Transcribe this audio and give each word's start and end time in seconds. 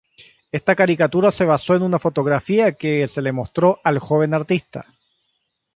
Esta 0.51 0.73
caricatura 0.75 1.29
se 1.29 1.45
basó 1.45 1.75
en 1.75 1.83
una 1.83 1.99
fotografía 1.99 2.71
que 2.71 3.07
se 3.07 3.21
le 3.21 3.31
mostró 3.31 3.79
al 3.83 3.99
joven 3.99 4.33
artista. 4.33 4.87